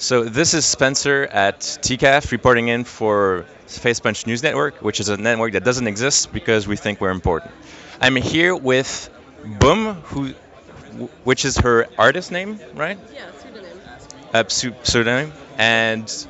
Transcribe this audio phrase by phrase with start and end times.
[0.00, 5.10] So this is Spencer at TCAF reporting in for Face Punch News Network, which is
[5.10, 7.52] a network that doesn't exist because we think we're important.
[8.00, 9.10] I'm here with
[9.44, 10.28] Boum, who,
[11.24, 12.98] which is her artist name, right?
[13.12, 13.78] Yeah, pseudonym.
[14.32, 14.44] Uh,
[14.84, 16.26] pseudonym, and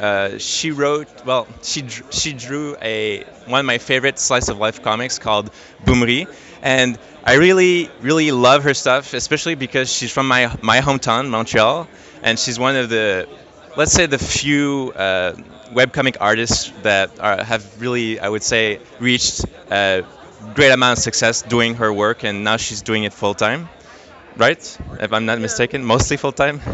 [0.00, 1.08] uh, she wrote.
[1.26, 5.50] Well, she she drew a one of my favorite slice of life comics called
[5.84, 6.26] Boumerie,
[6.64, 11.88] and I really really love her stuff, especially because she's from my my hometown, Montreal,
[12.22, 13.28] and she's one of the
[13.76, 15.34] let's say the few uh,
[15.72, 20.04] webcomic artists that are, have really, I would say, reached a
[20.54, 23.70] great amount of success doing her work, and now she's doing it full time,
[24.36, 24.62] right?
[25.00, 25.42] If I'm not Yeah.
[25.42, 26.60] mistaken, mostly full time.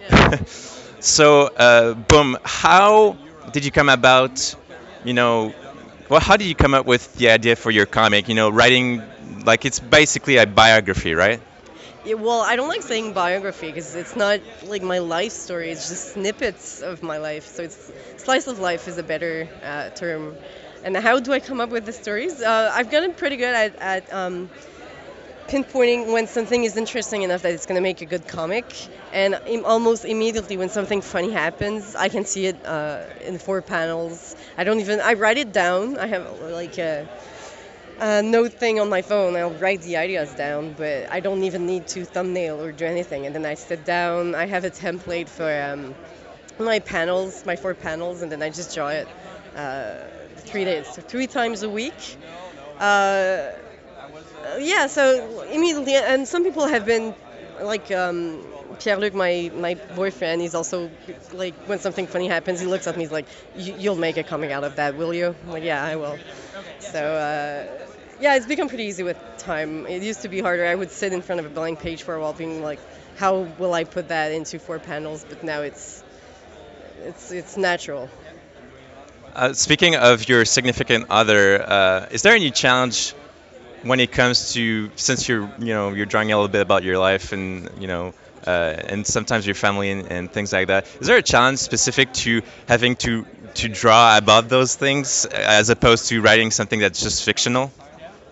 [0.00, 0.36] Yeah.
[1.00, 3.16] so, uh, Boum, how
[3.52, 4.54] did you come about,
[5.04, 5.54] you know,
[6.08, 8.28] well, how did you come up with the idea for your comic?
[8.28, 9.02] You know, writing,
[9.44, 11.40] like, it's basically a biography, right?
[12.04, 15.70] Yeah, well, I don't like saying biography because it's not like my life story.
[15.70, 17.46] It's just snippets of my life.
[17.46, 20.36] So it's slice of life is a better uh, term.
[20.84, 22.40] And how do I come up with the stories?
[22.40, 24.50] Uh, I've gotten pretty good at, at um,
[25.48, 28.64] pinpointing when something is interesting enough that it's going to make a good comic.
[29.12, 33.60] And im- almost immediately when something funny happens, I can see it uh, in four
[33.62, 34.34] panels.
[34.56, 35.98] I don't even, I write it down.
[35.98, 37.08] I have like a,
[37.98, 39.36] a note thing on my phone.
[39.36, 43.26] I'll write the ideas down, but I don't even need to thumbnail or do anything.
[43.26, 44.34] And then I sit down.
[44.34, 45.94] I have a template for um,
[46.58, 49.08] my panels, my four panels, and then I just draw it
[49.56, 49.98] uh,
[50.36, 52.16] three days, so three times a week.
[52.78, 53.50] Uh,
[54.58, 57.14] yeah, so immediately, and some people have been
[57.60, 58.44] like um,
[58.82, 60.42] Pierre Luc, my my boyfriend.
[60.42, 60.90] He's also
[61.32, 63.04] like when something funny happens, he looks at me.
[63.04, 65.84] He's like, "You- "You'll make a coming out of that, will you?" I'm like, "Yeah,
[65.84, 66.18] I will."
[66.80, 67.66] So uh,
[68.20, 69.86] yeah, it's become pretty easy with time.
[69.86, 70.66] It used to be harder.
[70.66, 72.80] I would sit in front of a blank page for a while, being like,
[73.16, 76.02] "How will I put that into four panels?" But now it's
[77.02, 78.10] it's it's natural.
[79.34, 83.14] Uh, speaking of your significant other, uh, is there any challenge
[83.82, 86.98] when it comes to since you're you know you're drawing a little bit about your
[86.98, 88.14] life and you know
[88.50, 90.86] and sometimes your family and, and things like that?
[91.00, 96.08] Is there a challenge specific to having to to draw about those things as opposed
[96.08, 97.72] to writing something that's just fictional?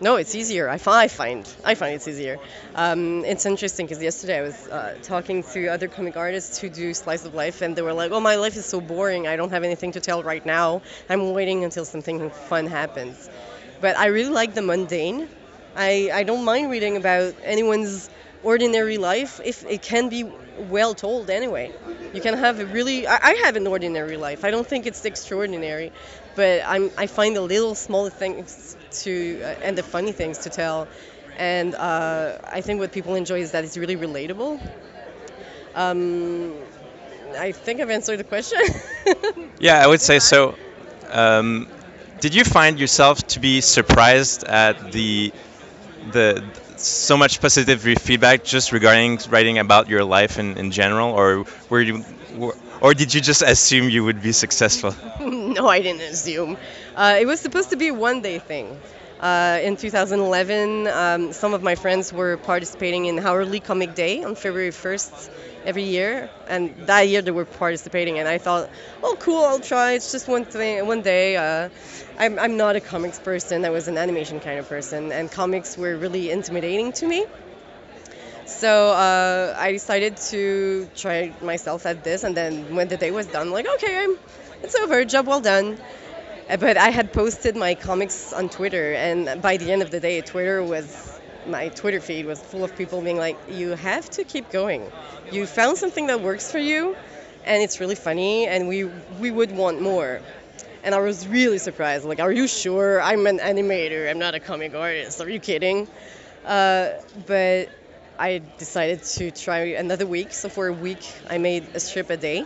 [0.01, 0.69] No, it's easier.
[0.69, 2.39] I find I find I find it's easier.
[2.75, 6.95] Um, it's interesting because yesterday I was uh, talking to other comic artists who do
[6.95, 9.29] slice of life, and they were like, "Oh, my life is so boring.
[9.29, 10.81] I don't have anything to tell right now.
[11.11, 13.29] I'm waiting until something fun happens."
[13.81, 15.29] But I really like the mundane.
[15.77, 18.09] I I don't mind reading about anyone's
[18.43, 20.25] ordinary life if it can be
[20.59, 21.73] well told anyway.
[22.13, 24.45] You can have a really I, I have an ordinary life.
[24.45, 25.93] I don't think it's extraordinary,
[26.35, 30.51] but I'm I find the little small things to uh, and the funny things to
[30.51, 30.89] tell.
[31.37, 34.61] And uh, I think what people enjoy is that it's really relatable.
[35.75, 36.55] Um,
[37.39, 38.61] I think I've answered the question.
[39.59, 40.57] Yeah, I would say so.
[41.11, 41.69] Um,
[42.21, 45.33] did you find yourself to be surprised at the
[46.13, 46.43] the
[46.81, 51.81] so much positive feedback just regarding writing about your life in, in general, or were
[51.81, 52.05] you,
[52.81, 54.95] or did you just assume you would be successful?
[55.21, 56.57] no, I didn't assume.
[56.95, 58.81] Uh, it was supposed to be a one day thing.
[59.21, 64.35] Uh, in 2011, um, some of my friends were participating in Hourly Comic Day on
[64.35, 65.31] February 1st
[65.67, 68.71] every year, and that year they were participating, and I thought,
[69.03, 69.93] oh, cool, I'll try.
[69.93, 71.37] It's just one thing, one day.
[71.37, 71.69] Uh,
[72.19, 73.67] I'm, I'm not a comics person.
[73.67, 77.27] I was an animation kind of person, and comics were really intimidating to me.
[78.47, 83.27] So uh, I decided to try myself at this, and then when the day was
[83.27, 84.17] done, like, okay, I'm,
[84.63, 85.79] it's over, job well done.
[86.59, 90.21] But I had posted my comics on Twitter, and by the end of the day,
[90.21, 94.51] Twitter was my Twitter feed was full of people being like, "You have to keep
[94.51, 94.91] going.
[95.31, 96.97] You found something that works for you,
[97.45, 98.85] and it's really funny, and we
[99.21, 100.21] we would want more."
[100.83, 102.05] And I was really surprised.
[102.05, 103.01] Like, are you sure?
[103.01, 104.11] I'm an animator.
[104.11, 105.21] I'm not a comic artist.
[105.21, 105.87] Are you kidding?
[106.45, 106.89] Uh,
[107.27, 107.69] but
[108.19, 110.33] I decided to try another week.
[110.33, 112.45] So for a week, I made a strip a day,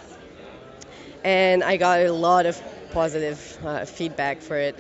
[1.25, 2.61] and I got a lot of
[2.95, 4.77] positive uh, feedback for it.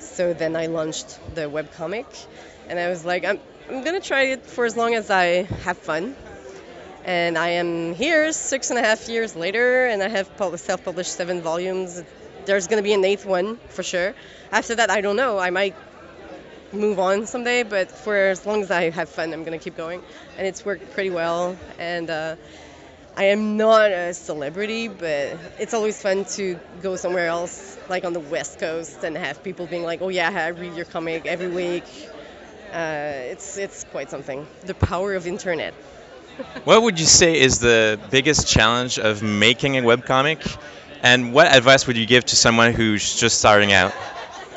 [0.00, 2.06] So then I launched the webcomic,
[2.68, 3.38] and I was like, I'm,
[3.68, 6.16] I'm gonna try it for as long as I have fun.
[7.04, 11.42] And I am here six and a half years later, and I have self-published seven
[11.42, 12.02] volumes.
[12.46, 14.14] There's gonna be an eighth one for sure.
[14.50, 15.38] After that, I don't know.
[15.38, 15.76] I might
[16.72, 20.02] move on someday, but for as long as I have fun, I'm gonna keep going.
[20.38, 21.56] And it's worked pretty well.
[21.78, 22.36] And uh,
[23.18, 28.12] I am not a celebrity, but it's always fun to go somewhere else, like on
[28.12, 31.48] the West Coast, and have people being like, "Oh yeah, I read your comic every
[31.48, 31.82] week."
[32.72, 34.46] Uh, it's it's quite something.
[34.66, 35.74] The power of internet.
[36.64, 40.40] what would you say is the biggest challenge of making a webcomic?
[41.02, 43.92] And what advice would you give to someone who's just starting out?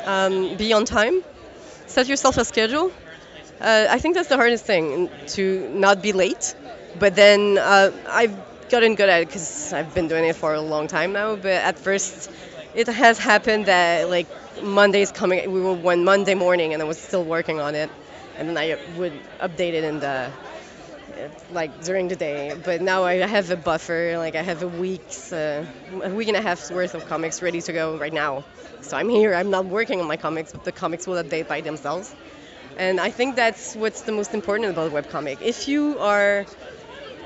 [0.04, 1.22] Um, be on time.
[1.86, 2.92] Set yourself a schedule.
[3.60, 6.54] Uh, I think that's the hardest thing to not be late.
[6.98, 8.36] But then uh, I've
[8.72, 11.36] gotten good at it because I've been doing it for a long time now.
[11.36, 12.30] But at first,
[12.74, 14.28] it has happened that like
[14.62, 15.52] Monday's coming.
[15.52, 17.90] We were one Monday morning, and I was still working on it,
[18.38, 20.32] and then I would update it in the
[21.50, 22.54] like during the day.
[22.64, 24.14] But now I have a buffer.
[24.16, 25.64] Like I have a week's, uh,
[26.02, 28.44] a week and a half's worth of comics ready to go right now.
[28.80, 29.34] So I'm here.
[29.34, 32.14] I'm not working on my comics, but the comics will update by themselves.
[32.76, 35.42] And I think that's what's the most important about webcomic.
[35.42, 36.46] If you are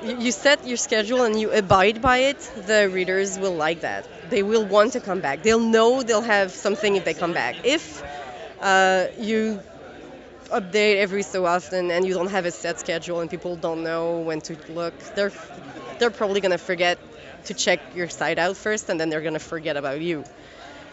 [0.02, 4.06] you set your schedule and you abide by it, the readers will like that.
[4.30, 5.42] They will want to come back.
[5.42, 7.56] They'll know they'll have something if they come back.
[7.64, 8.02] If
[8.60, 9.62] uh, you
[10.50, 14.20] update every so often and you don't have a set schedule and people don't know
[14.20, 15.32] when to look, they're
[15.98, 16.98] they're probably gonna forget
[17.44, 20.24] to check your site out first and then they're gonna forget about you.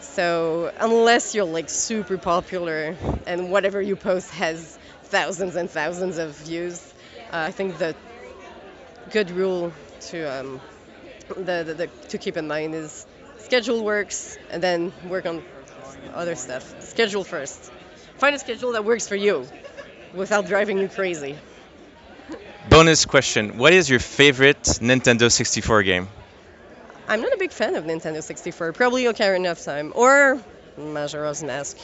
[0.00, 2.96] So unless you're like super popular
[3.26, 6.94] and whatever you post has thousands and thousands of views,
[7.32, 7.94] uh, I think the
[9.10, 9.72] good rule
[10.08, 10.60] to um,
[11.28, 13.06] the, the, the, to keep in mind is
[13.38, 15.42] schedule works and then work on
[16.14, 16.82] other stuff.
[16.82, 17.72] Schedule first.
[18.18, 19.46] Find a schedule that works for you
[20.14, 21.36] without driving you crazy.
[22.68, 26.08] Bonus question What is your favorite Nintendo 64 game?
[27.06, 28.72] I'm not a big fan of Nintendo 64.
[28.72, 30.40] Probably Ocarina of Time or
[30.78, 31.76] Majora's Mask.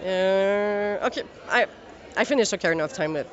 [0.00, 1.66] Uh, okay, I
[2.16, 3.24] I finished Ocarina of Time a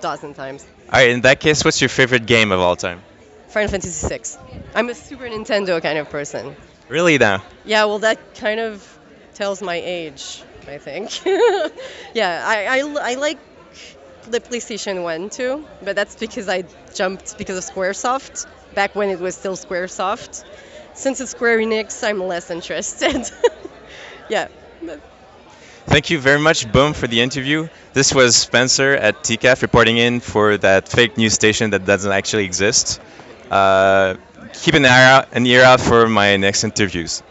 [0.00, 0.66] dozen times.
[0.92, 3.02] All right, in that case, what's your favorite game of all time?
[3.48, 4.20] Final Fantasy VI.
[4.74, 6.56] I'm a Super Nintendo kind of person.
[6.88, 7.42] Really now?
[7.64, 8.98] Yeah, well, that kind of
[9.34, 10.42] tells my age.
[10.68, 11.24] I think.
[12.14, 13.38] yeah, I, I, I like
[14.28, 16.64] the PlayStation 1 too, but that's because I
[16.94, 20.44] jumped because of Squaresoft back when it was still Squaresoft.
[20.94, 23.30] Since it's Square Enix, I'm less interested.
[24.28, 24.48] yeah.
[25.86, 27.68] Thank you very much, Boum, for the interview.
[27.92, 32.44] This was Spencer at TCAF reporting in for that fake news station that doesn't actually
[32.44, 33.00] exist.
[33.50, 34.16] Uh,
[34.52, 37.22] keep an, out, an ear out for my next interviews.